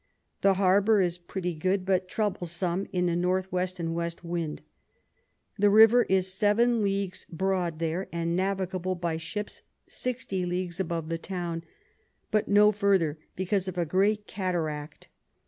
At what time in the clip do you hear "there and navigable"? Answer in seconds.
7.77-8.95